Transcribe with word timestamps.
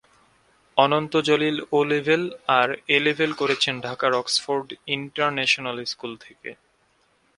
অনন্ত 0.77 1.13
Jalil 1.27 1.57
O 1.71 1.79
level 1.83 2.23
আর 2.59 2.69
A 2.87 2.97
level 2.99 3.31
করেছেন 3.33 3.75
ঢাকার 3.81 4.13
অক্সফোর্ড 4.13 4.67
ইন্টারন্যাশনাল 4.87 5.77
স্কুল 5.85 6.13
থেকে। 6.17 6.49